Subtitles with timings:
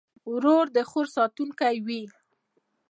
[0.33, 2.03] ورور د خور ساتونکی وي.